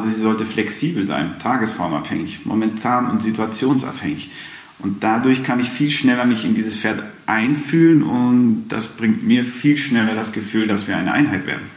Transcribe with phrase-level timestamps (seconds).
[0.00, 4.30] aber sie sollte flexibel sein, tagesformabhängig, momentan und situationsabhängig.
[4.78, 9.44] Und dadurch kann ich viel schneller mich in dieses Pferd einfühlen und das bringt mir
[9.44, 11.68] viel schneller das Gefühl, dass wir eine Einheit werden.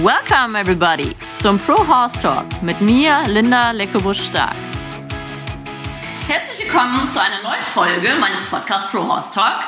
[0.00, 4.54] Welcome everybody zum Pro Horse Talk mit mir, Linda Leckebusch-Stark.
[6.28, 9.64] Herzlich willkommen zu einer neuen Folge meines Podcasts Pro Horse Talk.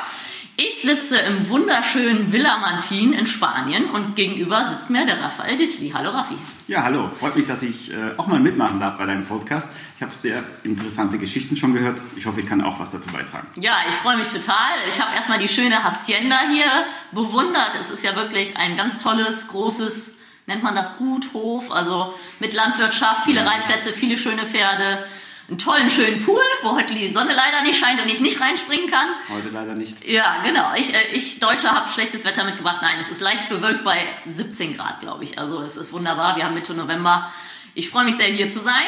[0.57, 5.91] Ich sitze im wunderschönen Villa Mantin in Spanien und gegenüber sitzt mir der Raphael Disli.
[5.93, 6.35] Hallo Raffi.
[6.69, 7.11] Ja, hallo.
[7.19, 9.67] Freut mich, dass ich äh, auch mal mitmachen darf bei deinem Podcast.
[9.97, 11.99] Ich habe sehr interessante Geschichten schon gehört.
[12.15, 13.47] Ich hoffe, ich kann auch was dazu beitragen.
[13.59, 14.77] Ja, ich freue mich total.
[14.87, 17.71] Ich habe erstmal die schöne Hacienda hier bewundert.
[17.81, 20.13] Es ist ja wirklich ein ganz tolles, großes,
[20.45, 25.05] nennt man das Gut, Hof, also mit Landwirtschaft, viele Reitplätze, viele schöne Pferde
[25.47, 28.89] einen tollen, schönen Pool, wo heute die Sonne leider nicht scheint und ich nicht reinspringen
[28.89, 29.09] kann.
[29.29, 30.03] Heute leider nicht.
[30.07, 30.73] Ja, genau.
[30.75, 32.79] Ich, äh, ich Deutscher, habe schlechtes Wetter mitgebracht.
[32.81, 35.37] Nein, es ist leicht bewölkt bei 17 Grad, glaube ich.
[35.37, 36.35] Also es ist wunderbar.
[36.35, 37.31] Wir haben Mitte November.
[37.75, 38.85] Ich freue mich sehr, hier zu sein.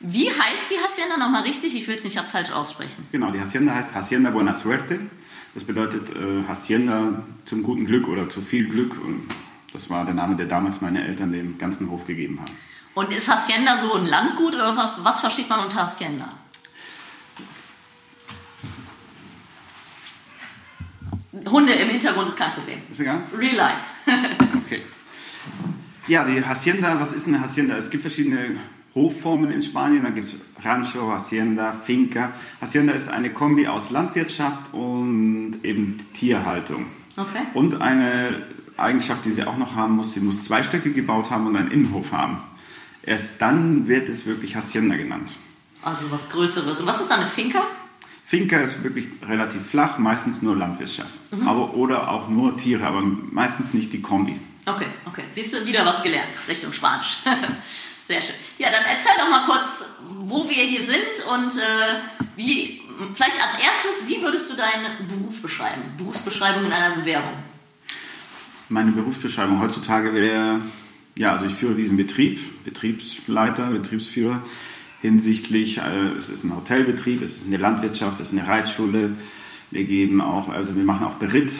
[0.00, 1.76] Wie heißt die Hacienda nochmal richtig?
[1.76, 3.06] Ich will es nicht falsch aussprechen.
[3.12, 4.98] Genau, die Hacienda heißt Hacienda Buena Suerte.
[5.54, 8.92] Das bedeutet äh, Hacienda zum guten Glück oder zu viel Glück.
[8.98, 9.28] Und
[9.72, 12.52] das war der Name, der damals meine Eltern dem ganzen Hof gegeben haben.
[12.94, 16.28] Und ist Hacienda so ein Landgut oder was, was versteht man unter Hacienda?
[21.46, 22.78] Hunde im Hintergrund ist kein Problem.
[22.90, 23.22] Ist egal?
[23.36, 23.80] Real life.
[24.56, 24.82] okay.
[26.06, 27.76] Ja, die Hacienda, was ist eine Hacienda?
[27.76, 28.56] Es gibt verschiedene
[28.94, 30.02] Hofformen in Spanien.
[30.02, 32.32] Da gibt es Rancho, Hacienda, Finca.
[32.60, 36.86] Hacienda ist eine Kombi aus Landwirtschaft und eben Tierhaltung.
[37.16, 37.44] Okay.
[37.54, 38.42] Und eine
[38.76, 41.70] Eigenschaft, die sie auch noch haben muss, sie muss zwei Stöcke gebaut haben und einen
[41.70, 42.38] Innenhof haben.
[43.04, 45.30] Erst dann wird es wirklich Hacienda genannt.
[45.82, 46.80] Also was Größeres.
[46.80, 47.64] Und was ist eine Finca?
[48.24, 51.10] Finca ist wirklich relativ flach, meistens nur Landwirtschaft.
[51.32, 51.46] Mhm.
[51.46, 54.38] Aber, oder auch nur Tiere, aber meistens nicht die Kombi.
[54.64, 55.24] Okay, okay.
[55.34, 57.18] Siehst du, wieder was gelernt, Richtung Spanisch.
[58.08, 58.34] Sehr schön.
[58.58, 59.88] Ja, dann erzähl doch mal kurz,
[60.20, 62.00] wo wir hier sind und äh,
[62.36, 62.82] wie,
[63.14, 65.82] vielleicht als erstes, wie würdest du deinen Beruf beschreiben?
[65.98, 67.34] Berufsbeschreibung in einer Bewerbung.
[68.68, 70.60] Meine Berufsbeschreibung heutzutage wäre
[71.14, 74.42] ja, also ich führe diesen Betrieb, Betriebsleiter, Betriebsführer
[75.02, 79.10] hinsichtlich, äh, es ist ein Hotelbetrieb, es ist eine Landwirtschaft, es ist eine Reitschule.
[79.70, 81.52] Wir geben auch, also wir machen auch Beritt.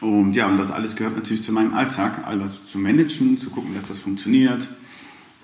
[0.00, 3.50] Und ja, und das alles gehört natürlich zu meinem Alltag, all das zu managen, zu
[3.50, 4.68] gucken, dass das funktioniert,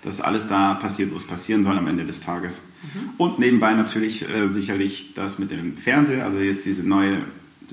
[0.03, 2.61] dass alles da passiert, wo es passieren soll am Ende des Tages.
[2.83, 3.11] Mhm.
[3.19, 7.21] Und nebenbei natürlich äh, sicherlich das mit dem Fernseher, also jetzt diese neue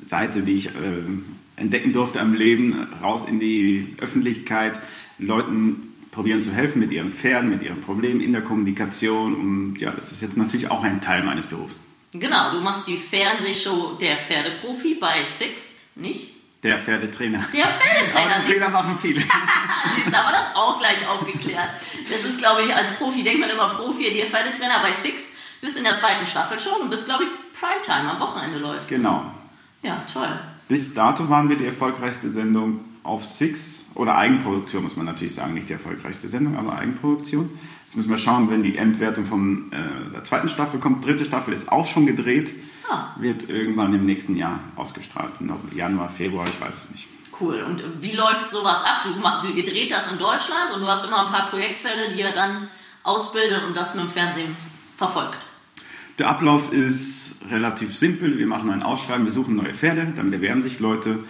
[0.08, 0.72] Seite, die ich äh,
[1.56, 4.80] entdecken durfte am Leben, raus in die Öffentlichkeit,
[5.20, 9.36] Leuten probieren zu helfen mit ihren Pferden, mit ihren Problemen in der Kommunikation.
[9.36, 11.80] Und ja, das ist jetzt natürlich auch ein Teil meines Berufs.
[12.14, 16.34] Genau, du machst die Fernsehshow Der Pferdeprofi bei Sixt, nicht?
[16.62, 17.44] Der Pferdetrainer.
[17.52, 18.36] Der Pferdetrainer.
[18.36, 19.20] Aber Fehler machen viele.
[19.20, 19.28] Siehst
[20.14, 21.70] aber das auch gleich aufgeklärt.
[22.10, 25.26] Das ist, glaube ich, als Profi denkt man immer Profi, der Pferdetrainer bei Sixt.
[25.60, 28.88] Bist in der zweiten Staffel schon und bist, glaube ich, Primetime am Wochenende läuft.
[28.88, 29.26] Genau.
[29.82, 30.40] Ja, toll.
[30.68, 35.54] Bis dato waren wir die erfolgreichste Sendung auf Six oder Eigenproduktion, muss man natürlich sagen,
[35.54, 37.50] nicht die erfolgreichste Sendung, aber Eigenproduktion.
[37.86, 41.06] Jetzt müssen wir schauen, wenn die Endwertung von äh, der zweiten Staffel kommt.
[41.06, 42.52] Dritte Staffel ist auch schon gedreht,
[42.90, 43.10] ah.
[43.20, 45.32] wird irgendwann im nächsten Jahr ausgestrahlt.
[45.76, 47.08] Januar, Februar, ich weiß es nicht.
[47.40, 47.62] Cool.
[47.62, 49.06] Und wie läuft sowas ab?
[49.06, 52.20] Du, du, ihr dreht das in Deutschland und du hast immer ein paar Projektfälle, die
[52.20, 52.68] ihr dann
[53.04, 54.56] ausbildet und das mit dem Fernsehen
[54.98, 55.38] verfolgt.
[56.20, 58.38] Der Ablauf ist relativ simpel.
[58.38, 61.24] Wir machen ein Ausschreiben, wir suchen neue Pferde, dann bewerben sich Leute, mhm.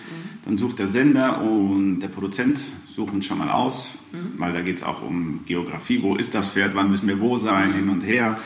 [0.46, 2.60] dann sucht der Sender und der Produzent
[2.94, 4.34] suchen schon mal aus, mhm.
[4.38, 6.02] weil da geht es auch um Geografie.
[6.02, 6.76] Wo ist das Pferd?
[6.76, 7.70] Wann müssen wir wo sein?
[7.70, 7.76] Mhm.
[7.76, 8.40] Hin und her.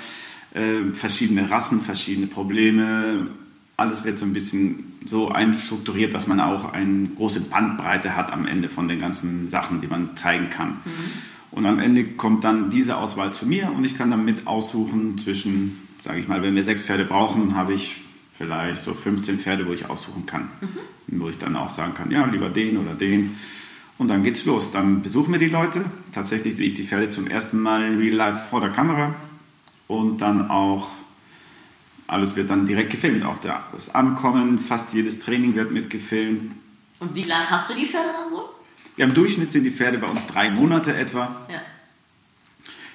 [0.53, 3.28] Äh, verschiedene Rassen, verschiedene Probleme.
[3.76, 8.46] Alles wird so ein bisschen so einstrukturiert, dass man auch eine große Bandbreite hat am
[8.46, 10.78] Ende von den ganzen Sachen, die man zeigen kann.
[11.52, 15.18] Und am Ende kommt dann diese Auswahl zu mir und ich kann dann mit aussuchen
[15.20, 17.97] zwischen sage ich mal, wenn wir sechs Pferde brauchen, habe ich
[18.34, 20.50] vielleicht so 15 Pferde, wo ich aussuchen kann.
[20.62, 21.19] Mhm.
[21.19, 23.37] Wo ich dann auch sagen kann, ja, lieber den oder den.
[23.97, 24.72] Und dann geht's los.
[24.72, 25.84] Dann besuchen wir die Leute.
[26.14, 29.16] Tatsächlich sehe ich die Pferde zum ersten Mal in Real Life vor der Kamera.
[29.87, 30.91] Und dann auch,
[32.08, 33.26] alles wird dann direkt gefilmt.
[33.26, 36.53] Auch das Ankommen, fast jedes Training wird mitgefilmt.
[36.99, 38.49] Und wie lange hast du die Pferde dann so?
[38.96, 41.35] Ja, Im Durchschnitt sind die Pferde bei uns drei Monate etwa.
[41.52, 41.61] Ja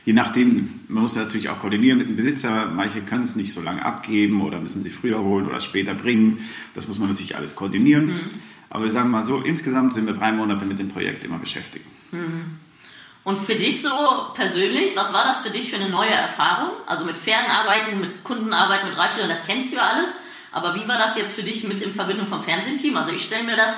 [0.05, 2.67] je nachdem, man muss natürlich auch koordinieren mit dem Besitzer.
[2.67, 6.39] Manche können es nicht so lange abgeben oder müssen sie früher holen oder später bringen.
[6.75, 8.07] Das muss man natürlich alles koordinieren.
[8.07, 8.31] Mhm.
[8.71, 11.85] Aber wir sagen mal so, insgesamt sind wir drei Monate mit dem Projekt immer beschäftigt.
[12.11, 12.59] Mhm.
[13.25, 13.91] Und für dich so
[14.35, 16.73] persönlich, was war das für dich für eine neue Erfahrung?
[16.87, 20.09] Also mit Pferden arbeiten, mit Kunden arbeiten, mit Reitschülern, das kennst du ja alles.
[20.51, 22.97] Aber wie war das jetzt für dich mit in Verbindung vom Fernsehteam?
[22.97, 23.75] Also ich stelle mir das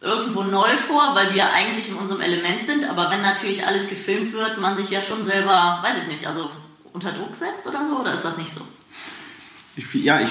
[0.00, 4.32] irgendwo neu vor, weil wir eigentlich in unserem Element sind, aber wenn natürlich alles gefilmt
[4.32, 6.50] wird, man sich ja schon selber, weiß ich nicht, also
[6.92, 8.62] unter Druck setzt oder so, oder ist das nicht so?
[9.76, 10.30] Ich, ja, ich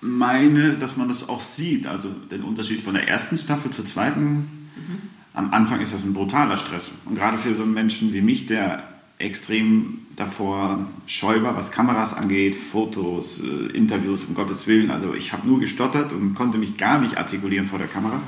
[0.00, 4.70] meine, dass man das auch sieht, also den Unterschied von der ersten Staffel zur zweiten.
[4.76, 5.02] Mhm.
[5.34, 6.90] Am Anfang ist das ein brutaler Stress.
[7.04, 8.82] Und gerade für so einen Menschen wie mich, der
[9.18, 14.90] extrem davor scheu war, was Kameras angeht, Fotos, äh, Interviews, um Gottes Willen.
[14.90, 18.20] Also ich habe nur gestottert und konnte mich gar nicht artikulieren vor der Kamera.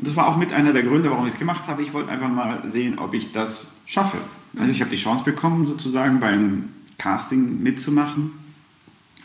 [0.00, 1.82] Und das war auch mit einer der Gründe, warum ich es gemacht habe.
[1.82, 4.16] Ich wollte einfach mal sehen, ob ich das schaffe.
[4.58, 8.32] Also ich habe die Chance bekommen, sozusagen beim Casting mitzumachen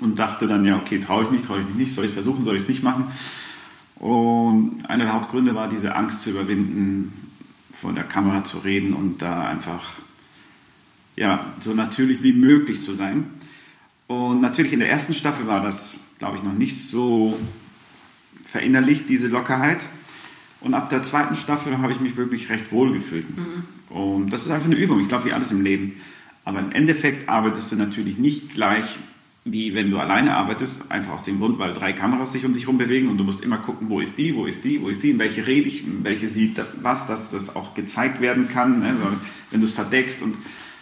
[0.01, 2.13] und dachte dann, ja, okay, traue ich mich, traue ich mich nicht, soll ich es
[2.13, 3.07] versuchen, soll ich es nicht machen.
[3.95, 7.13] Und einer der Hauptgründe war, diese Angst zu überwinden,
[7.71, 9.93] vor der Kamera zu reden und da einfach
[11.15, 13.29] ja, so natürlich wie möglich zu sein.
[14.07, 17.39] Und natürlich in der ersten Staffel war das, glaube ich, noch nicht so
[18.43, 19.85] verinnerlicht, diese Lockerheit.
[20.65, 23.27] Und ab der zweiten Staffel habe ich mich wirklich recht wohl gefühlt.
[23.37, 23.95] Mhm.
[23.95, 25.93] Und das ist einfach eine Übung, ich glaube, wie alles im Leben.
[26.43, 28.97] Aber im Endeffekt arbeitest du natürlich nicht gleich
[29.47, 32.63] wie wenn du alleine arbeitest, einfach aus dem Grund, weil drei Kameras sich um dich
[32.63, 35.03] herum bewegen und du musst immer gucken, wo ist die, wo ist die, wo ist
[35.03, 38.79] die, in welche rede ich, in welche sieht was, dass das auch gezeigt werden kann,
[38.79, 38.95] ne?
[39.51, 40.23] wenn du es verdeckst.
[40.23, 40.35] Und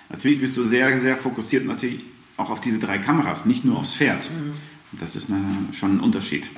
[0.09, 1.99] natürlich bist du sehr, sehr fokussiert natürlich
[2.37, 4.31] auch auf diese drei Kameras, nicht nur aufs Pferd.
[4.31, 4.53] Mhm.
[4.93, 5.43] Und das ist eine,
[5.73, 6.49] schon ein Unterschied.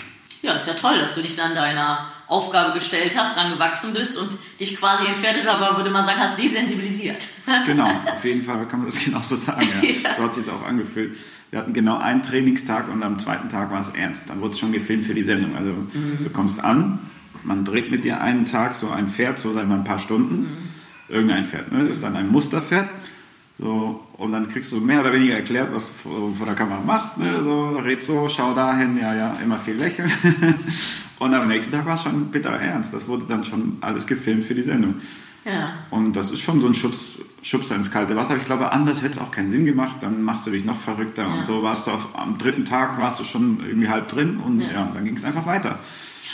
[0.44, 4.18] Ja, ist ja toll, dass du dich dann deiner Aufgabe gestellt hast, dran gewachsen bist
[4.18, 4.30] und
[4.60, 7.24] dich quasi im Pferdeschapper, würde man sagen, hast desensibilisiert.
[7.66, 9.68] Genau, auf jeden Fall kann man das genauso sagen.
[9.82, 9.90] Ja.
[9.90, 10.14] ja.
[10.16, 11.16] So hat es sich auch angefühlt.
[11.52, 14.30] Wir hatten genau einen Trainingstag und am zweiten Tag war es ernst.
[14.30, 15.56] Dann wurde es schon gefilmt für die Sendung.
[15.56, 16.20] Also mhm.
[16.24, 17.00] du kommst an,
[17.44, 20.42] man dreht mit dir einen Tag so ein Pferd, so sagen wir ein paar Stunden.
[20.42, 20.58] Mhm.
[21.08, 21.86] Irgendein Pferd, ne?
[21.86, 22.90] das ist dann ein Musterpferd.
[23.58, 27.18] So, und dann kriegst du mehr oder weniger erklärt, was du vor der Kamera machst.
[27.18, 27.42] Ne?
[27.42, 30.12] So, red so, schau dahin, ja, ja, immer viel lächeln.
[31.26, 32.94] und am nächsten Tag war es schon bitter ernst.
[32.94, 35.02] Das wurde dann schon alles gefilmt für die Sendung.
[35.46, 35.74] Ja.
[35.92, 38.36] Und das ist schon so ein Schutz, Schubser ins kalte Wasser.
[38.36, 39.98] Ich glaube, anders hätte es auch keinen Sinn gemacht.
[40.02, 41.24] Dann machst du dich noch verrückter.
[41.24, 41.34] Ja.
[41.34, 44.62] Und so warst du auf, am dritten Tag warst du schon irgendwie halb drin und
[44.62, 45.80] ja, ja dann ging es einfach weiter.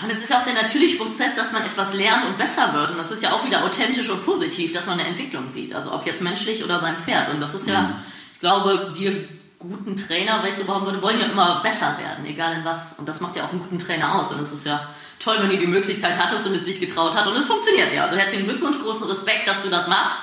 [0.02, 2.92] Und es ist auch der natürliche Prozess, dass man etwas lernt und besser wird.
[2.92, 5.76] Und das ist ja auch wieder authentisch und positiv, dass man eine Entwicklung sieht.
[5.76, 7.34] Also ob jetzt menschlich oder beim Pferd.
[7.34, 7.94] Und das ist ja, mhm.
[8.34, 9.28] ich glaube, wir
[9.62, 12.98] guten Trainer, wenn ich so behaupten würde, wollen ja immer besser werden, egal in was.
[12.98, 14.32] Und das macht ja auch einen guten Trainer aus.
[14.32, 17.28] Und es ist ja toll, wenn du die Möglichkeit hattest und es dich getraut hat.
[17.28, 18.06] Und es funktioniert ja.
[18.06, 20.18] Also herzlichen Glückwunsch, großen Respekt, dass du das machst.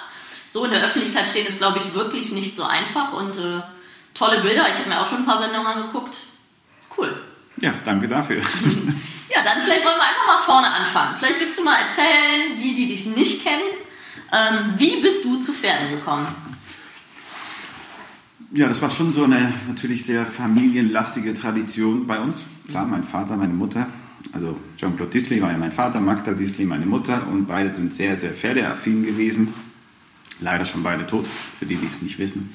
[0.52, 3.12] So in der Öffentlichkeit stehen ist, glaube ich, wirklich nicht so einfach.
[3.12, 3.62] Und äh,
[4.14, 4.69] tolle Bilder.
[4.69, 6.14] Ich habe mir auch schon ein paar Sendungen angeguckt.
[6.96, 7.17] Cool.
[7.58, 8.43] Ja, danke dafür.
[9.31, 11.17] Ja, dann vielleicht wollen wir einfach mal vorne anfangen.
[11.19, 13.62] Vielleicht willst du mal erzählen, die, die dich nicht kennen,
[14.32, 16.26] ähm, wie bist du zu Pferden gekommen?
[18.52, 22.38] Ja, das war schon so eine natürlich sehr familienlastige Tradition bei uns.
[22.68, 23.86] Klar, mein Vater, meine Mutter,
[24.32, 28.18] also Jean-Claude Disley war ja mein Vater, Magda Disley meine Mutter und beide sind sehr,
[28.18, 29.52] sehr pferdeaffin gewesen.
[30.40, 32.50] Leider schon beide tot, für die, die es nicht wissen.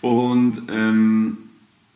[0.00, 1.38] Und ähm,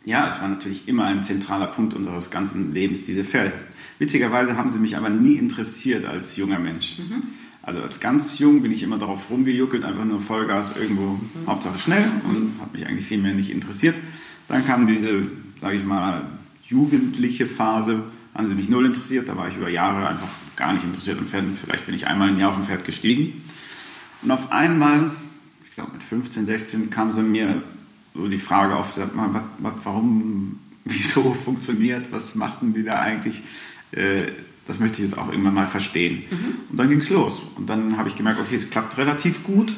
[0.05, 3.53] ja, es war natürlich immer ein zentraler Punkt unseres ganzen Lebens, diese Pferde.
[3.99, 6.99] Witzigerweise haben sie mich aber nie interessiert als junger Mensch.
[6.99, 7.23] Mhm.
[7.69, 11.47] Also als ganz jung bin ich immer darauf rumgejuckelt, einfach nur Vollgas irgendwo, mhm.
[11.47, 13.95] Hauptsache schnell und habe mich eigentlich viel mehr nicht interessiert.
[14.49, 15.27] Dann kam diese,
[15.61, 16.25] sage ich mal,
[16.65, 18.05] jugendliche Phase,
[18.35, 19.29] haben sie mich null interessiert.
[19.29, 21.45] Da war ich über Jahre einfach gar nicht interessiert am Pferd.
[21.63, 23.43] Vielleicht bin ich einmal im Jahr auf dem Pferd gestiegen.
[24.23, 25.11] Und auf einmal,
[25.69, 27.61] ich glaube mit 15, 16, kam so mir
[28.15, 32.95] so die Frage auf, sag mal, was, was, warum, wieso funktioniert, was machten die da
[32.95, 33.43] eigentlich?
[33.93, 34.29] Äh,
[34.69, 36.25] das möchte ich jetzt auch irgendwann mal verstehen.
[36.31, 36.55] Mhm.
[36.71, 37.41] Und dann ging es los.
[37.57, 39.75] Und dann habe ich gemerkt, okay, es klappt relativ gut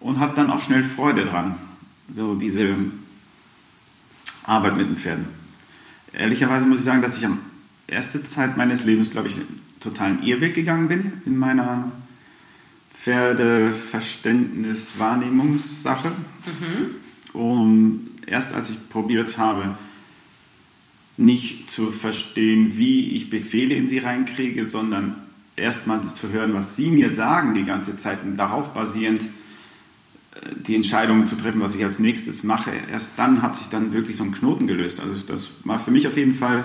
[0.00, 1.56] und habe dann auch schnell Freude dran.
[2.12, 2.76] So diese
[4.44, 5.24] Arbeit mit den Pferden.
[6.12, 7.38] Ehrlicherweise muss ich sagen, dass ich am
[7.86, 9.40] erste Zeit meines Lebens, glaube ich,
[9.80, 11.90] total einen Irrweg gegangen bin in meiner
[13.02, 16.08] Pferdeverständnis, Wahrnehmungssache.
[16.10, 16.90] Mhm.
[17.32, 19.78] Und erst als ich probiert habe,
[21.16, 25.16] nicht zu verstehen, wie ich Befehle in sie reinkriege, sondern
[25.56, 29.26] erstmal zu hören, was sie mir sagen die ganze Zeit und darauf basierend äh,
[30.66, 32.72] die Entscheidungen zu treffen, was ich als nächstes mache.
[32.90, 35.00] Erst dann hat sich dann wirklich so ein Knoten gelöst.
[35.00, 36.64] Also das war für mich auf jeden Fall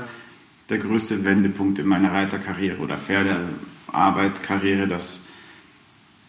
[0.70, 5.22] der größte Wendepunkt in meiner Reiterkarriere oder Pferdearbeit, Karriere, dass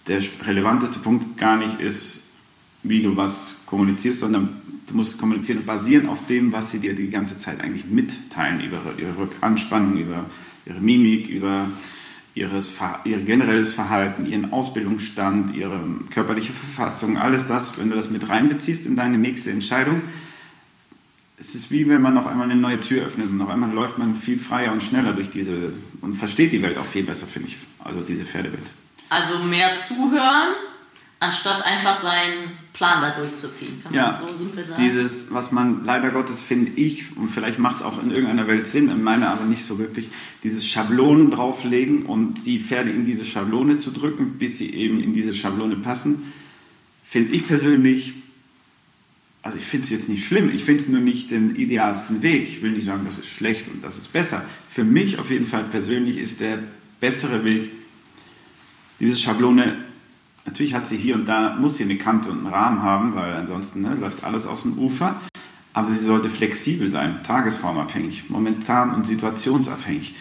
[0.08, 2.22] der relevanteste Punkt gar nicht ist,
[2.82, 4.50] wie du was kommunizierst, sondern
[4.86, 8.78] du musst kommunizieren basieren auf dem, was sie dir die ganze Zeit eigentlich mitteilen, über
[8.98, 10.26] ihre Anspannung, über
[10.66, 11.70] ihre Mimik, über
[12.34, 12.70] ihres,
[13.04, 18.84] ihr generelles Verhalten, ihren Ausbildungsstand, ihre körperliche Verfassung, alles das, wenn du das mit reinbeziehst
[18.84, 20.02] in deine nächste Entscheidung,
[21.38, 23.96] es ist wie wenn man auf einmal eine neue Tür öffnet und auf einmal läuft
[23.96, 27.48] man viel freier und schneller durch diese und versteht die Welt auch viel besser, finde
[27.48, 27.56] ich.
[27.82, 28.66] Also diese Pferdewelt.
[29.08, 30.54] Also mehr zuhören,
[31.22, 33.82] anstatt einfach seinen Plan da durchzuziehen.
[33.82, 34.76] Kann ja, so simpel sein?
[34.78, 38.68] Dieses, was man leider Gottes finde ich, und vielleicht macht es auch in irgendeiner Welt
[38.68, 40.08] Sinn, in meiner aber nicht so wirklich,
[40.42, 45.12] dieses Schablonen drauflegen und die Pferde in diese Schablone zu drücken, bis sie eben in
[45.12, 46.32] diese Schablone passen,
[47.08, 48.14] finde ich persönlich
[49.44, 52.48] also ich finde es jetzt nicht schlimm, ich finde es nur nicht den idealsten Weg.
[52.48, 54.44] Ich will nicht sagen, das ist schlecht und das ist besser.
[54.70, 56.60] Für mich auf jeden Fall persönlich ist der
[57.00, 57.70] bessere Weg,
[59.00, 59.74] diese Schablone,
[60.44, 63.32] natürlich hat sie hier und da, muss sie eine Kante und einen Rahmen haben, weil
[63.32, 65.20] ansonsten ne, läuft alles aus dem Ufer,
[65.72, 70.14] aber sie sollte flexibel sein, tagesformabhängig, momentan und situationsabhängig.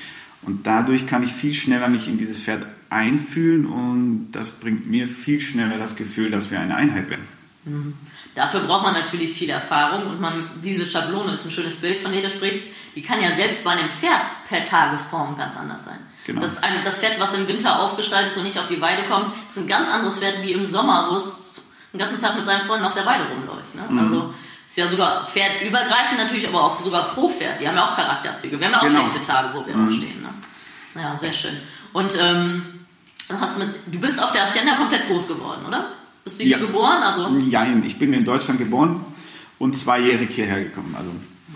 [0.43, 5.07] Und dadurch kann ich viel schneller mich in dieses Pferd einfühlen und das bringt mir
[5.07, 7.27] viel schneller das Gefühl, dass wir eine Einheit werden.
[7.65, 7.93] Mhm.
[8.35, 12.11] Dafür braucht man natürlich viel Erfahrung und man, diese Schablone ist ein schönes Bild, von
[12.11, 12.63] dem du sprichst,
[12.95, 15.99] die kann ja selbst bei einem Pferd per Tagesform ganz anders sein.
[16.25, 16.41] Genau.
[16.41, 19.33] Das, ein, das Pferd, was im Winter aufgestaltet ist und nicht auf die Weide kommt,
[19.49, 22.61] ist ein ganz anderes Pferd wie im Sommer, wo es den ganzen Tag mit seinen
[22.61, 23.75] Freunden auf der Weide rumläuft.
[23.75, 23.81] Ne?
[23.89, 23.99] Mhm.
[23.99, 24.33] Also
[24.67, 27.59] ist ja sogar pferdübergreifend natürlich, aber auch sogar pro Pferd.
[27.59, 28.57] Die haben ja auch Charakterzüge.
[28.57, 29.05] Wir haben ja auch genau.
[29.05, 29.87] schlechte Tage, wo wir mhm.
[29.89, 30.21] aufstehen.
[30.21, 31.01] Ne?
[31.01, 31.57] Ja, sehr schön.
[31.91, 32.85] Und ähm,
[33.29, 35.89] hast mit, du bist auf der Hacienda komplett groß geworden, oder?
[36.23, 36.65] Bist du hier ja.
[36.65, 37.01] geboren?
[37.03, 37.29] Also?
[37.29, 39.03] Nein, ich bin in Deutschland geboren
[39.59, 40.95] und zweijährig hierher gekommen.
[40.97, 41.11] Also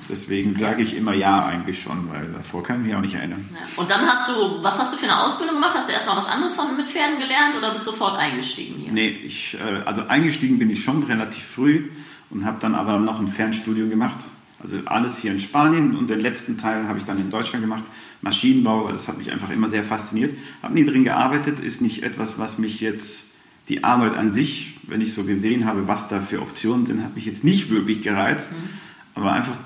[0.09, 3.47] deswegen sage ich immer ja eigentlich schon, weil davor kann ich mich auch nicht erinnern.
[3.53, 3.81] Ja.
[3.81, 5.75] Und dann hast du, was hast du für eine Ausbildung gemacht?
[5.75, 8.91] Hast du erstmal was anderes von mit Pferden gelernt oder bist du sofort eingestiegen hier?
[8.91, 11.89] Nee, ich, äh, also eingestiegen bin ich schon relativ früh
[12.29, 14.17] und habe dann aber noch ein Fernstudium gemacht.
[14.61, 17.83] Also alles hier in Spanien und den letzten Teil habe ich dann in Deutschland gemacht.
[18.21, 20.35] Maschinenbau, das hat mich einfach immer sehr fasziniert.
[20.63, 23.24] Habe nie drin gearbeitet, ist nicht etwas, was mich jetzt
[23.69, 27.15] die Arbeit an sich, wenn ich so gesehen habe, was da für Optionen sind, hat
[27.15, 28.51] mich jetzt nicht wirklich gereizt.
[28.51, 28.69] Mhm.
[29.15, 29.57] Aber einfach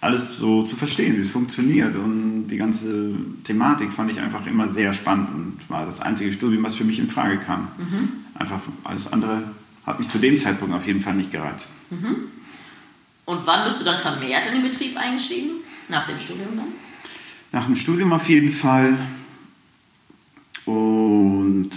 [0.00, 4.68] alles so zu verstehen, wie es funktioniert und die ganze Thematik fand ich einfach immer
[4.68, 7.68] sehr spannend und war das einzige Studium, was für mich in Frage kam.
[7.78, 8.08] Mhm.
[8.34, 9.44] Einfach alles andere
[9.86, 11.70] hat mich zu dem Zeitpunkt auf jeden Fall nicht gereizt.
[11.90, 12.16] Mhm.
[13.24, 15.50] Und wann bist du dann vermehrt in den Betrieb eingestiegen?
[15.88, 16.68] Nach dem Studium dann?
[17.52, 18.98] Nach dem Studium auf jeden Fall.
[20.64, 21.70] Und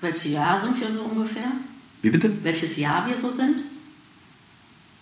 [0.00, 1.52] welche Jahr sind wir so ungefähr?
[2.02, 2.32] Wie bitte?
[2.44, 3.60] Welches Jahr wir so sind?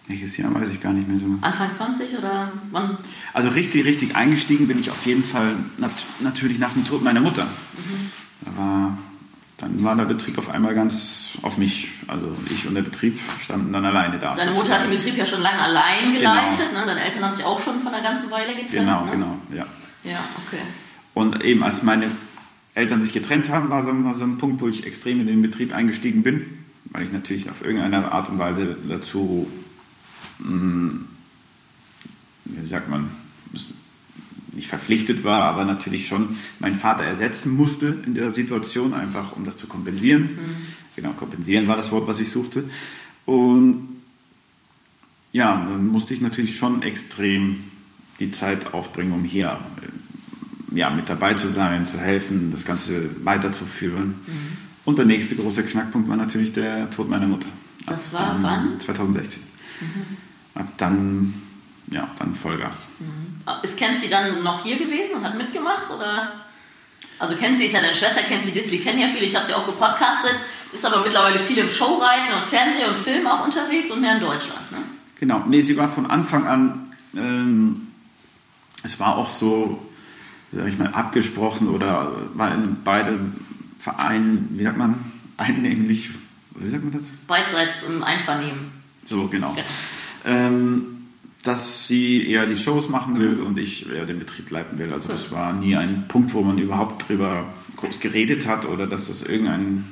[0.08, 1.26] Welches Jahr weiß ich gar nicht mehr so.
[1.40, 2.96] Anfang 20 oder wann?
[3.32, 7.20] Also richtig, richtig eingestiegen bin ich auf jeden Fall nat natürlich nach dem Tod meiner
[7.20, 7.44] Mutter.
[7.44, 8.12] Mhm.
[8.42, 8.98] Da war,
[9.58, 11.88] dann war der Betrieb auf einmal ganz auf mich.
[12.06, 14.34] Also ich und der Betrieb standen dann alleine da.
[14.36, 16.18] Deine Mutter hat den Betrieb ja schon lange allein genau.
[16.18, 16.68] geleitet.
[16.68, 16.80] Genau.
[16.80, 16.86] Ne?
[16.86, 18.70] Deine Eltern haben sich auch schon von einer ganzen Weile getrennt.
[18.70, 19.10] Genau, ne?
[19.10, 19.66] genau, ja.
[20.04, 20.62] Ja, okay.
[21.14, 22.06] Und eben als meine
[22.76, 25.40] Eltern sich getrennt haben, war so, war so ein Punkt, wo ich extrem in den
[25.40, 26.44] Betrieb eingestiegen bin,
[26.84, 29.48] weil ich natürlich auf irgendeine Art und Weise dazu,
[30.38, 31.04] mh, hm,
[32.44, 33.10] wie sagt man,
[34.52, 39.44] nicht verpflichtet war, aber natürlich schon meinen Vater ersetzen musste in der Situation, einfach um
[39.46, 40.22] das zu kompensieren.
[40.22, 40.56] Mhm.
[40.96, 42.64] Genau, kompensieren war das Wort, was ich suchte.
[43.24, 43.88] Und
[45.32, 47.64] ja, dann musste ich natürlich schon extrem
[48.20, 49.58] die Zeit aufbringen, um hier
[50.76, 54.14] ja, mit dabei zu sein, zu helfen, das Ganze weiterzuführen.
[54.26, 54.56] Mhm.
[54.84, 57.48] Und der nächste große Knackpunkt war natürlich der Tod meiner Mutter.
[57.86, 58.78] Das war wann?
[58.78, 59.42] 2016.
[59.80, 60.16] Mhm.
[60.54, 61.34] Ab dann,
[61.90, 62.86] ja, dann Vollgas.
[62.98, 63.62] Mhm.
[63.62, 65.90] Ist Kenzie dann noch hier gewesen und hat mitgemacht?
[65.90, 66.32] Oder?
[67.18, 69.64] Also Kenzie ist ja deine Schwester, Kenzie Disley kennen ja viele, ich habe sie auch
[69.64, 70.36] gepodcastet,
[70.72, 74.20] ist aber mittlerweile viel im Showreiten und Fernsehen und Film auch unterwegs und mehr in
[74.20, 74.72] Deutschland.
[74.72, 74.78] Ne?
[75.18, 77.88] Genau, nee, sie war von Anfang an, ähm,
[78.82, 79.85] es war auch so,
[80.52, 83.18] sag ich mal, abgesprochen oder waren beide
[83.78, 84.94] Vereine, wie sagt man,
[85.36, 86.10] einnehmlich,
[86.54, 87.04] wie sagt man das?
[87.26, 88.72] Beidseits im Einvernehmen.
[89.04, 89.54] So, genau.
[89.56, 89.64] Ja.
[90.24, 90.96] Ähm,
[91.44, 94.92] dass sie eher die Shows machen will und ich eher den Betrieb leiten will.
[94.92, 97.44] Also das war nie ein Punkt, wo man überhaupt drüber
[97.76, 99.84] kurz geredet hat oder dass es irgendeine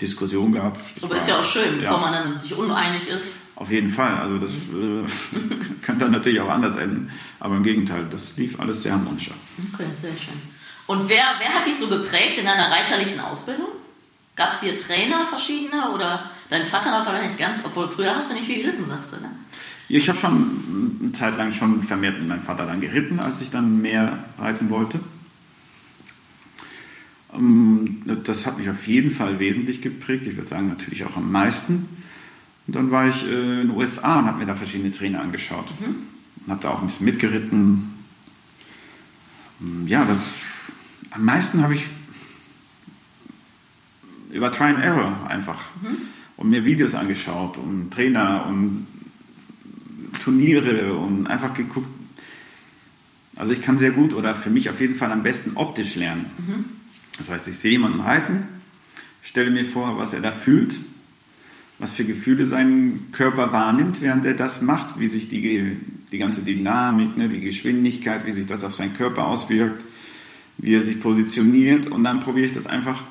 [0.00, 0.78] Diskussion gab.
[0.94, 1.94] Das Aber ist ja auch schön, ja.
[1.94, 3.26] wenn man dann sich uneinig ist.
[3.58, 4.16] Auf jeden Fall.
[4.16, 4.54] Also das äh,
[5.82, 7.10] könnte dann natürlich auch anders enden.
[7.40, 9.32] Aber im Gegenteil, das lief alles sehr harmonisch.
[9.74, 10.40] Okay, sehr schön.
[10.86, 13.66] Und wer, wer hat dich so geprägt in deiner reiterlichen Ausbildung?
[14.36, 18.30] Gab es hier Trainer verschiedene oder dein Vater war vielleicht nicht ganz, obwohl früher hast
[18.30, 19.30] du nicht viel geritten, sagst du, ne?
[19.88, 23.50] Ich habe schon eine Zeit lang schon vermehrt mit meinem Vater dann geritten, als ich
[23.50, 25.00] dann mehr reiten wollte.
[27.34, 30.26] Ähm, das hat mich auf jeden Fall wesentlich geprägt.
[30.26, 31.97] Ich würde sagen, natürlich auch am meisten.
[32.68, 35.72] Und dann war ich äh, in den USA und habe mir da verschiedene Trainer angeschaut.
[35.80, 35.96] Mhm.
[36.44, 37.94] Und habe da auch ein bisschen mitgeritten.
[39.62, 40.26] Ähm, ja, das,
[41.10, 41.86] am meisten habe ich
[44.30, 45.64] über Try and Error einfach.
[45.80, 45.96] Mhm.
[46.36, 48.86] Und mir Videos angeschaut und Trainer und
[50.22, 51.88] Turniere und einfach geguckt.
[53.36, 56.26] Also ich kann sehr gut oder für mich auf jeden Fall am besten optisch lernen.
[56.36, 56.64] Mhm.
[57.16, 58.42] Das heißt, ich sehe jemanden reiten,
[59.22, 60.78] stelle mir vor, was er da fühlt,
[61.78, 65.76] was für Gefühle sein Körper wahrnimmt, während er das macht, wie sich die,
[66.10, 69.82] die ganze Dynamik, ne, die Geschwindigkeit, wie sich das auf seinen Körper auswirkt,
[70.58, 73.02] wie er sich positioniert und dann probiere ich das einfach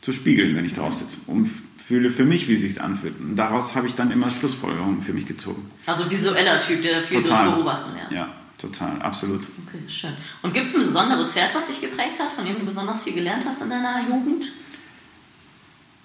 [0.00, 1.48] zu spiegeln, wenn ich drauf sitze und
[1.86, 3.14] fühle für mich, wie sich anfühlt.
[3.20, 5.70] Und daraus habe ich dann immer Schlussfolgerungen für mich gezogen.
[5.86, 7.52] Also visueller Typ, der viel total.
[7.52, 8.10] beobachten lernt.
[8.10, 8.28] Ja,
[8.58, 9.42] total, absolut.
[9.42, 10.12] Okay, schön.
[10.42, 13.12] Und gibt es ein besonderes Pferd, was dich geprägt hat, von dem du besonders viel
[13.12, 14.46] gelernt hast in deiner Jugend?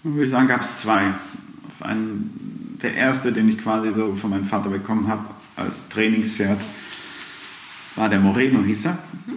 [0.03, 1.13] Dann würde ich sagen, gab es zwei.
[1.81, 2.29] Ein,
[2.81, 6.59] der erste, den ich quasi so von meinem Vater bekommen habe als Trainingspferd,
[7.95, 8.93] war der Moreno, hieß er.
[9.25, 9.33] Mhm.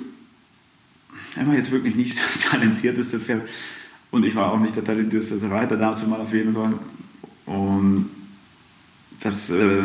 [1.37, 3.43] Er war jetzt wirklich nicht das talentierteste Pferd
[4.11, 6.75] und ich war auch nicht der talentierteste Reiter dazu mal auf jeden Fall.
[7.47, 8.09] Und
[9.21, 9.83] das, äh,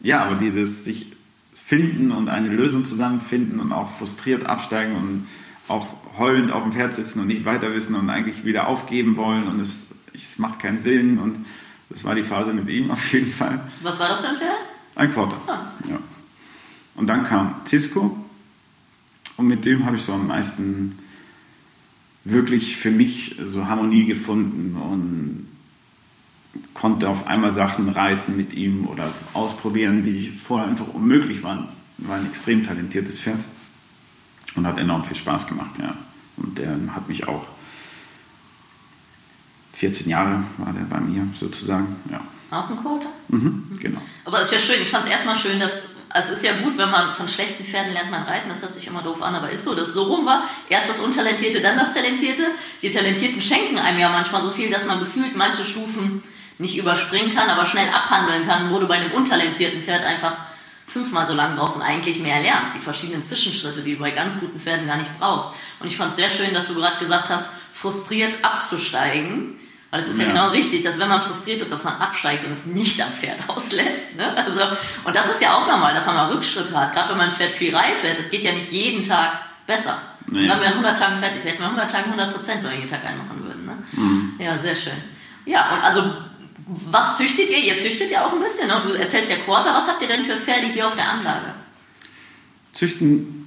[0.00, 1.12] ja, aber dieses sich
[1.54, 5.26] finden und eine Lösung zusammenfinden und auch frustriert absteigen und
[5.68, 5.88] auch
[6.18, 9.60] heulend auf dem Pferd sitzen und nicht weiter wissen und eigentlich wieder aufgeben wollen und
[9.60, 11.44] es, es macht keinen Sinn und
[11.88, 13.60] das war die Phase mit ihm auf jeden Fall.
[13.82, 14.58] Was war das für ein Pferd?
[14.94, 15.36] Ein Quarter.
[15.46, 15.72] Ah.
[15.88, 15.98] Ja.
[16.94, 18.16] Und dann kam Cisco
[19.36, 20.98] und mit dem habe ich so am meisten
[22.24, 25.48] wirklich für mich so Harmonie gefunden und
[26.74, 31.68] konnte auf einmal Sachen reiten mit ihm oder ausprobieren, die vorher einfach unmöglich waren.
[31.98, 33.40] War ein extrem talentiertes Pferd
[34.54, 35.96] und hat enorm viel Spaß gemacht, ja.
[36.36, 37.46] Und der hat mich auch
[39.82, 42.20] 14 Jahre war der bei mir sozusagen, ja.
[42.56, 43.08] Auch ein Quarter?
[43.28, 44.00] Mhm, genau.
[44.24, 45.72] Aber es ist ja schön, ich fand es erstmal schön, dass
[46.08, 48.74] also es ist ja gut, wenn man von schlechten Pferden lernt man reiten, das hört
[48.74, 50.48] sich immer doof an, aber ist so, dass es so rum war.
[50.68, 52.44] Erst das Untalentierte, dann das Talentierte.
[52.82, 56.22] Die Talentierten schenken einem ja manchmal so viel, dass man gefühlt manche Stufen
[56.58, 60.36] nicht überspringen kann, aber schnell abhandeln kann, wo du bei einem untalentierten Pferd einfach
[60.86, 62.76] fünfmal so lange brauchst und eigentlich mehr lernst.
[62.76, 65.48] Die verschiedenen Zwischenschritte, die du bei ganz guten Pferden gar nicht brauchst.
[65.80, 69.58] Und ich fand es sehr schön, dass du gerade gesagt hast, frustriert abzusteigen
[69.92, 70.24] weil es ist ja.
[70.24, 70.30] ja.
[70.30, 73.38] genau richtig, dass wenn man frustriert ist, dass man absteigt und es nicht am Pferd
[73.46, 74.16] auslässt.
[74.16, 74.36] Ne?
[74.36, 74.60] Also,
[75.04, 76.94] und das ist ja auch normal, dass man mal Rückschritte hat.
[76.94, 79.32] Gerade wenn man ein Pferd viel reitet, es geht ja nicht jeden Tag
[79.66, 79.98] besser.
[80.28, 80.48] Nee.
[80.48, 83.04] Wenn wir 100 Tagen fertig, hätten wir 100 Tagen 100 Prozent, wenn wir jeden Tag
[83.04, 83.66] einmachen würden.
[83.66, 83.72] Ne?
[83.92, 84.34] Mhm.
[84.38, 84.96] Ja, sehr schön.
[85.44, 86.10] Ja, und also,
[86.90, 87.58] was züchtet ihr?
[87.58, 88.68] Ihr züchtet ja auch ein bisschen.
[88.68, 88.80] Ne?
[88.86, 89.74] Du erzählst ja Quarter.
[89.74, 91.52] Was habt ihr denn für Pferde hier auf der Anlage?
[92.72, 93.46] Züchten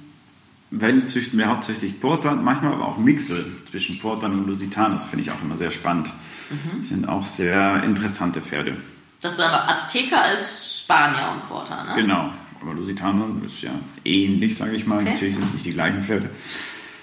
[0.70, 5.30] wenn züchten wir hauptsächlich Porter, manchmal aber auch Mixe zwischen Portern und Lusitanos, finde ich
[5.30, 6.12] auch immer sehr spannend.
[6.50, 6.82] Mhm.
[6.82, 8.76] Sind auch sehr interessante Pferde.
[9.20, 11.94] Das ist aber Azteker als Spanier und Porter, ne?
[11.96, 13.70] Genau, aber Lusitano ist ja
[14.04, 15.00] ähnlich, sage ich mal.
[15.00, 15.12] Okay.
[15.12, 16.30] Natürlich sind es nicht die gleichen Pferde.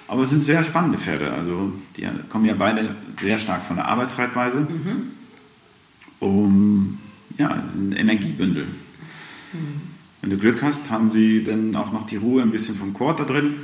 [0.07, 1.31] Aber es sind sehr spannende Pferde.
[1.31, 4.61] Also die kommen ja beide sehr stark von der Arbeitsreitweise.
[4.61, 5.11] Mhm.
[6.19, 6.99] Um
[7.37, 8.65] ja, ein Energiebündel.
[9.53, 9.92] Mhm.
[10.23, 13.25] Wenn du Glück hast, haben sie dann auch noch die Ruhe ein bisschen vom Quarter
[13.25, 13.55] drin.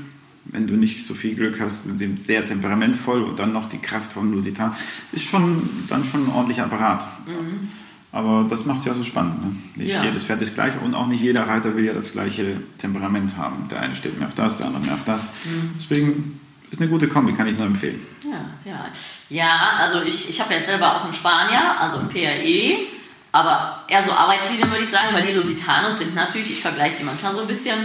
[0.44, 3.78] Wenn du nicht so viel Glück hast, sind sie sehr temperamentvoll und dann noch die
[3.78, 4.76] Kraft vom Lusitan.
[5.14, 7.08] Ist schon dann schon ein ordentlicher Apparat.
[7.28, 7.70] Mhm.
[8.12, 9.42] Aber das macht es ja so spannend.
[9.42, 9.56] Ne?
[9.78, 10.04] Nicht ja.
[10.04, 13.70] jedes Pferd ist gleich und auch nicht jeder Reiter will ja das gleiche Temperament haben.
[13.72, 15.28] Der eine steht mehr auf das, der andere mehr auf das.
[15.46, 15.72] Mhm.
[15.78, 16.42] Deswegen
[16.72, 18.02] ist eine gute Kombi, kann ich nur empfehlen.
[18.26, 18.86] Ja, ja.
[19.30, 22.99] ja also ich, ich habe jetzt selber auch einen Spanier, also einen PAE.
[23.32, 27.04] Aber eher so Arbeitslinien würde ich sagen, weil die Lusitanos sind natürlich, ich vergleiche die
[27.04, 27.78] manchmal so ein bisschen,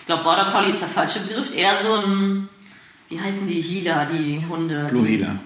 [0.00, 2.48] ich glaube Border Collie ist der falsche Begriff, eher so ein,
[3.08, 4.88] wie heißen die Healer, die Hunde?
[4.90, 5.36] Blue Healer.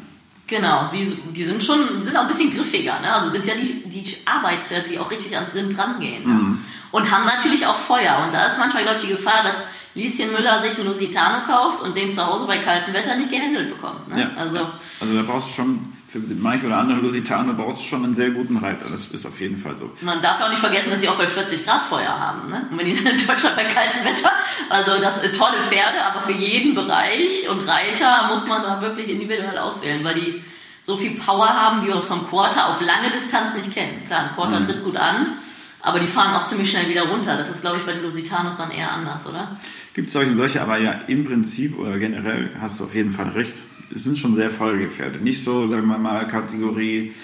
[0.46, 3.12] Genau, die, die sind schon, sind auch ein bisschen griffiger, ne?
[3.12, 6.22] also sind ja die, die Arbeitspferde, die auch richtig ans Rind rangehen.
[6.22, 6.34] Ne?
[6.34, 6.58] Mhm.
[6.90, 8.22] Und haben natürlich auch Feuer.
[8.24, 11.82] Und da ist manchmal, glaube ich, die Gefahr, dass Lieschen Müller sich einen Lusitano kauft
[11.82, 14.08] und den zu Hause bei kaltem Wetter nicht gehandelt bekommt.
[14.08, 14.20] Ne?
[14.20, 14.58] Ja, also,
[15.00, 18.30] also da brauchst du schon für manche oder andere Lusitaner brauchst du schon einen sehr
[18.30, 18.86] guten Reiter.
[18.88, 19.90] Das ist auf jeden Fall so.
[20.00, 22.50] Man darf auch nicht vergessen, dass sie auch bei 40 Grad Feuer haben.
[22.50, 22.68] Ne?
[22.70, 24.30] Und wenn die dann in Deutschland bei kaltem Wetter,
[24.68, 29.08] also das sind tolle Pferde, aber für jeden Bereich und Reiter muss man da wirklich
[29.08, 30.44] individuell auswählen, weil die
[30.84, 34.04] so viel Power haben, wie wir es vom Quarter auf lange Distanz nicht kennen.
[34.06, 34.66] Klar, ein Quarter mhm.
[34.66, 35.38] tritt gut an,
[35.82, 37.36] aber die fahren auch ziemlich schnell wieder runter.
[37.36, 39.56] Das ist, glaube ich, bei den Lusitanos dann eher anders, oder?
[39.94, 43.10] Gibt es solche und solche, aber ja, im Prinzip oder generell hast du auf jeden
[43.10, 43.56] Fall recht
[43.92, 45.18] sind schon sehr Pferde.
[45.18, 47.14] Nicht so, sagen wir mal, Kategorie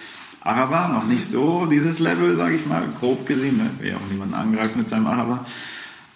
[0.43, 3.59] Araber, noch nicht so dieses Level, sage ich mal, grob gesehen.
[3.59, 3.71] Ne?
[3.81, 5.45] Wer auch niemanden angreift mit seinem Araber.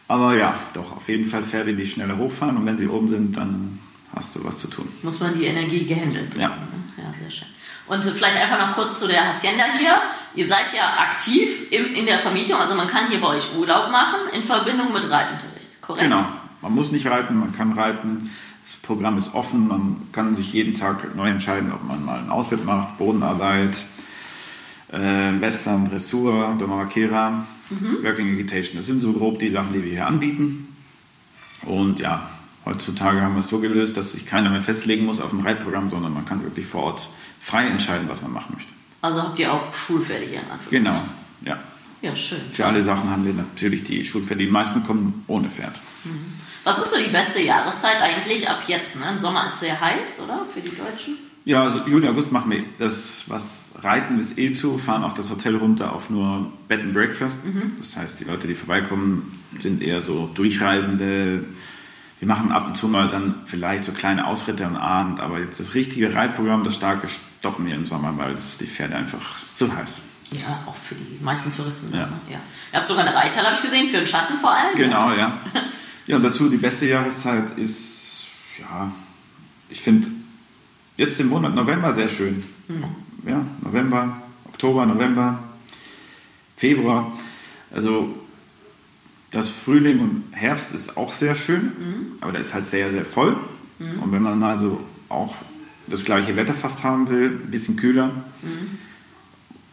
[0.08, 3.36] Aber ja, doch, auf jeden Fall Pferde, die schneller hochfahren und wenn sie oben sind,
[3.36, 3.78] dann
[4.14, 4.88] hast du was zu tun.
[5.02, 6.36] Muss man die Energie gehandelt.
[6.36, 6.48] Ja.
[6.48, 6.56] Ne?
[6.98, 7.48] Ja, sehr schön.
[7.86, 9.96] Und vielleicht einfach noch kurz zu der Hacienda hier.
[10.34, 13.90] Ihr seid ja aktiv in, in der Vermietung, also man kann hier bei euch Urlaub
[13.90, 16.04] machen in Verbindung mit Reitunterricht, korrekt?
[16.04, 16.24] Genau.
[16.62, 18.30] Man muss nicht reiten, man kann reiten.
[18.64, 22.30] Das Programm ist offen, man kann sich jeden Tag neu entscheiden, ob man mal einen
[22.30, 23.84] Ausritt macht, Bodenarbeit,
[24.90, 24.98] äh,
[25.38, 28.02] Western, Dressur, Domarakera, mhm.
[28.02, 28.78] Working Equitation.
[28.78, 30.74] Das sind so grob die Sachen, die wir hier anbieten.
[31.66, 32.26] Und ja,
[32.64, 35.90] heutzutage haben wir es so gelöst, dass sich keiner mehr festlegen muss auf ein Reitprogramm,
[35.90, 37.10] sondern man kann wirklich vor Ort
[37.42, 38.72] frei entscheiden, was man machen möchte.
[39.02, 40.40] Also habt ihr auch Schulfertige?
[40.70, 40.98] Genau,
[41.44, 41.58] ja.
[42.00, 42.40] Ja, schön.
[42.52, 44.46] Für alle Sachen haben wir natürlich die Schulfertige.
[44.46, 45.78] Die meisten kommen ohne Pferd.
[46.04, 46.43] Mhm.
[46.64, 48.96] Was ist so die beste Jahreszeit eigentlich ab jetzt?
[48.96, 49.04] Ne?
[49.10, 50.46] Im Sommer ist sehr heiß, oder?
[50.52, 51.18] Für die Deutschen?
[51.44, 55.30] Ja, also Juli, August machen wir das, was Reiten ist eh zu, fahren auch das
[55.30, 57.44] Hotel runter auf nur Bed and Breakfast.
[57.44, 57.72] Mhm.
[57.78, 61.44] Das heißt, die Leute, die vorbeikommen, sind eher so Durchreisende.
[62.18, 65.60] Wir machen ab und zu mal dann vielleicht so kleine Ausritte am Abend, aber jetzt
[65.60, 69.74] das richtige Reitprogramm, das starke, stoppen wir im Sommer, weil das die Pferde einfach zu
[69.74, 70.00] heiß.
[70.30, 71.92] Ja, auch für die meisten Touristen.
[71.92, 72.08] Ja.
[72.30, 72.38] ja.
[72.72, 74.74] Ihr habt sogar eine Reithalle, habe ich gesehen, für den Schatten vor allem.
[74.74, 75.32] Genau, ja.
[76.06, 78.26] Ja, und dazu die beste Jahreszeit ist,
[78.58, 78.92] ja,
[79.70, 80.08] ich finde
[80.96, 82.42] jetzt im Monat November sehr schön.
[82.68, 82.84] Mhm.
[83.28, 85.42] Ja, November, Oktober, November,
[86.56, 87.12] Februar.
[87.70, 88.14] Also
[89.30, 92.06] das Frühling und Herbst ist auch sehr schön, mhm.
[92.20, 93.36] aber der ist halt sehr, sehr voll.
[93.78, 94.02] Mhm.
[94.02, 95.34] Und wenn man also auch
[95.86, 98.08] das gleiche Wetter fast haben will, ein bisschen kühler,
[98.42, 98.63] mhm.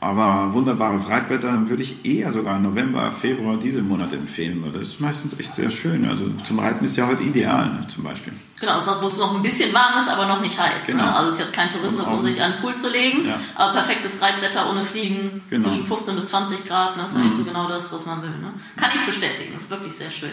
[0.03, 4.99] Aber wunderbares Reitwetter würde ich eher sogar November, Februar, diese Monate empfehlen, weil das ist
[4.99, 6.09] meistens echt sehr schön.
[6.09, 8.33] Also zum Reiten ist ja heute ideal, ne, zum Beispiel.
[8.59, 10.87] Genau, wo es noch ein bisschen warm ist, aber noch nicht heiß.
[10.87, 10.93] Ne?
[10.93, 11.03] Genau.
[11.03, 11.15] Ne?
[11.15, 13.39] Also es ist jetzt kein Tourismus, um sich an den Pool zu legen, ja.
[13.53, 15.69] aber perfektes Reitwetter ohne Fliegen, genau.
[15.69, 17.03] zwischen 15 bis 20 Grad, ne?
[17.03, 17.23] das ist mhm.
[17.23, 18.29] eigentlich so genau das, was man will.
[18.29, 18.53] Ne?
[18.77, 20.31] Kann ich bestätigen, ist wirklich sehr schön.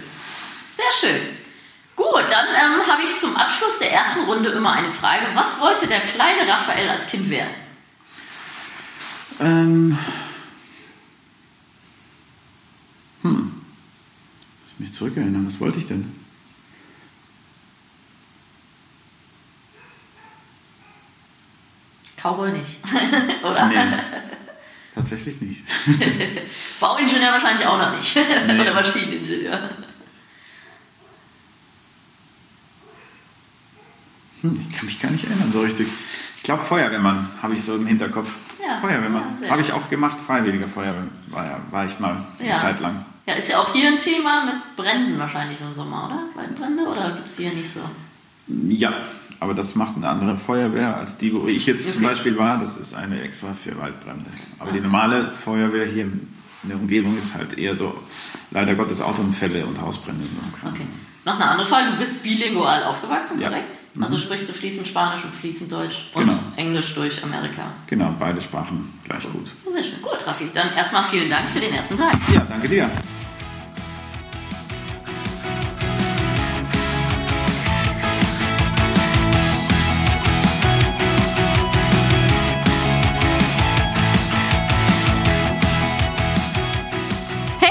[0.76, 1.20] Sehr schön.
[1.94, 5.26] Gut, dann ähm, habe ich zum Abschluss der ersten Runde immer eine Frage.
[5.34, 7.67] Was wollte der kleine Raphael als Kind werden?
[9.40, 9.96] Ähm.
[13.22, 13.32] Hm.
[13.32, 16.12] Muss ich mich zurückerinnern, was wollte ich denn?
[22.20, 22.78] Cowboy nicht,
[23.44, 23.68] oder?
[23.68, 23.98] Nee,
[24.94, 25.62] tatsächlich nicht.
[26.80, 28.16] Bauingenieur wahrscheinlich auch noch nicht.
[28.46, 28.60] Nee.
[28.60, 29.70] oder Maschineningenieur.
[34.42, 35.88] Hm, ich kann mich gar nicht erinnern so richtig.
[36.36, 38.30] Ich glaube Feuerwehrmann habe ich so im Hinterkopf.
[38.68, 39.22] Ja, Feuerwehrmann.
[39.42, 42.58] Ja, Habe ich auch gemacht, freiwilliger Feuerwehr war, ja, war ich mal eine ja.
[42.58, 43.04] Zeit lang.
[43.26, 46.20] Ja, ist ja auch hier ein Thema mit Bränden wahrscheinlich im Sommer, oder?
[46.34, 47.80] Waldbrände oder gibt es hier nicht so?
[48.46, 48.92] Ja,
[49.40, 51.92] aber das macht eine andere Feuerwehr als die, wo ich jetzt okay.
[51.92, 52.58] zum Beispiel war.
[52.58, 54.30] Das ist eine extra für Waldbrände.
[54.58, 54.78] Aber okay.
[54.78, 56.28] die normale Feuerwehr hier in
[56.64, 57.94] der Umgebung ist halt eher so,
[58.50, 60.24] leider Gottes, Autounfälle und Hausbrände.
[60.24, 60.68] So.
[60.68, 60.86] Okay.
[61.24, 63.77] Noch eine andere Frage, du bist bilingual aufgewachsen, korrekt?
[63.94, 64.02] Mhm.
[64.02, 66.38] Also sprichst du fließend Spanisch und fließend Deutsch und genau.
[66.56, 67.62] Englisch durch Amerika.
[67.86, 69.50] Genau, beide Sprachen gleich gut.
[69.72, 70.02] Sehr schön.
[70.02, 70.48] Gut, Raffi.
[70.54, 72.16] Dann erstmal vielen Dank für den ersten Tag.
[72.32, 72.90] Ja, danke dir.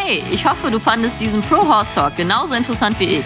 [0.08, 3.26] Hey, ich hoffe, du fandest diesen Pro Horse Talk genauso interessant wie ich.